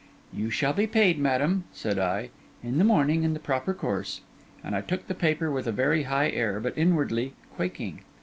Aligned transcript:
'You 0.33 0.49
shall 0.49 0.73
be 0.73 0.87
paid, 0.87 1.19
madam,' 1.19 1.65
said 1.71 1.99
I, 1.99 2.31
'in 2.63 2.79
the 2.79 2.83
morning, 2.83 3.21
in 3.21 3.35
the 3.35 3.39
proper 3.39 3.71
course.' 3.71 4.21
And 4.63 4.75
I 4.75 4.81
took 4.81 5.05
the 5.05 5.13
paper 5.13 5.51
with 5.51 5.67
a 5.67 5.71
very 5.71 6.05
high 6.09 6.31
air, 6.31 6.59
but 6.59 6.75
inwardly 6.75 7.33
quaking. 7.53 8.01